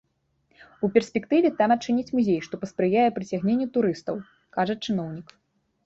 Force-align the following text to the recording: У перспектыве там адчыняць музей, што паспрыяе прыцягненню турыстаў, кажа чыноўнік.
У 0.87 0.89
перспектыве 0.95 1.51
там 1.59 1.69
адчыняць 1.77 2.13
музей, 2.21 2.41
што 2.47 2.53
паспрыяе 2.65 3.07
прыцягненню 3.21 3.67
турыстаў, 3.79 4.15
кажа 4.61 4.73
чыноўнік. 4.89 5.37